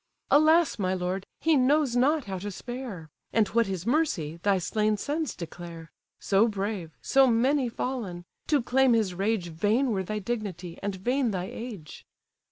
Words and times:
Alas! 0.31 0.79
my 0.79 0.95
lord! 0.95 1.27
he 1.41 1.55
knows 1.55 1.95
not 1.95 2.25
how 2.25 2.39
to 2.39 2.49
spare, 2.49 3.07
And 3.31 3.47
what 3.49 3.67
his 3.67 3.85
mercy, 3.85 4.37
thy 4.41 4.57
slain 4.57 4.97
sons 4.97 5.35
declare; 5.35 5.91
So 6.19 6.47
brave! 6.47 6.97
so 7.03 7.27
many 7.27 7.69
fallen! 7.69 8.25
To 8.47 8.63
claim 8.63 8.93
his 8.93 9.13
rage 9.13 9.49
Vain 9.49 9.91
were 9.91 10.01
thy 10.01 10.17
dignity, 10.17 10.79
and 10.81 10.95
vain 10.95 11.29
thy 11.29 11.45
age. 11.53 12.03